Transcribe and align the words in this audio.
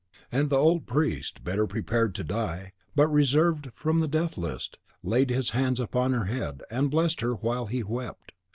And 0.31 0.49
the 0.49 0.57
old 0.57 0.87
priest, 0.87 1.43
better 1.43 1.67
prepared 1.67 2.15
to 2.15 2.23
die, 2.23 2.71
but 2.95 3.05
reserved 3.09 3.69
from 3.75 3.99
the 3.99 4.07
death 4.07 4.35
list, 4.35 4.79
laid 5.03 5.29
his 5.29 5.51
hands 5.51 5.79
on 5.79 6.13
her 6.13 6.25
head, 6.25 6.63
and 6.71 6.89
blessed 6.89 7.21
her 7.21 7.35
while 7.35 7.67
he 7.67 7.83
wept. 7.83 8.31